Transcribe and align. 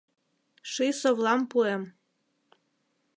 Ший 0.71 0.91
совлам 1.01 1.41
пуэм! 1.51 1.83